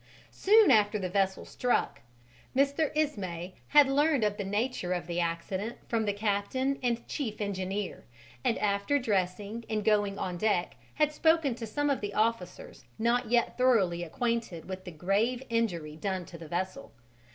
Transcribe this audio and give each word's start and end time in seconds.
Soon 0.31 0.71
after 0.71 0.97
the 0.97 1.11
vessel 1.11 1.45
struck, 1.45 2.01
Mr. 2.55 2.91
Ismay 2.95 3.53
had 3.67 3.87
learnt 3.87 4.23
of 4.23 4.35
the 4.35 4.43
nature 4.43 4.93
of 4.93 5.05
the 5.05 5.19
accident 5.19 5.77
from 5.87 6.05
the 6.05 6.11
captain 6.13 6.79
and 6.81 7.07
chief 7.07 7.39
engineer, 7.39 8.03
and 8.43 8.57
after 8.57 8.97
dressing 8.97 9.63
and 9.69 9.85
going 9.85 10.17
on 10.17 10.39
deck 10.39 10.75
had 10.95 11.11
spoken 11.13 11.53
to 11.53 11.67
some 11.67 11.91
of 11.91 12.01
the 12.01 12.15
officers 12.15 12.83
not 12.97 13.29
yet 13.29 13.59
thoroughly 13.59 14.01
acquainted 14.01 14.65
with 14.67 14.85
the 14.85 14.91
grave 14.91 15.43
injury 15.49 15.95
done 15.95 16.25
to 16.25 16.37
the 16.39 16.47
vessel. 16.47 16.91